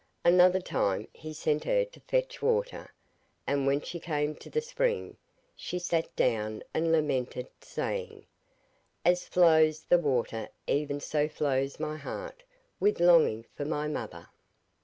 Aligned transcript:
Another 0.25 0.59
time 0.59 1.07
he 1.13 1.31
sent 1.31 1.63
her 1.65 1.85
to 1.85 1.99
fetch 1.99 2.41
water, 2.41 2.91
and 3.45 3.67
when 3.67 3.81
she 3.81 3.99
came 3.99 4.33
to 4.37 4.49
the 4.49 4.59
spring, 4.59 5.15
she 5.55 5.77
sat 5.77 6.15
down 6.15 6.63
and 6.73 6.91
lamented, 6.91 7.45
saying: 7.61 8.25
'As 9.05 9.27
flows 9.27 9.83
the 9.83 9.99
water 9.99 10.49
even 10.65 10.99
so 11.01 11.29
flows 11.29 11.79
my 11.79 11.97
heart 11.97 12.41
with 12.79 12.99
longing 12.99 13.45
for 13.53 13.63
my 13.63 13.87
mother. 13.87 14.27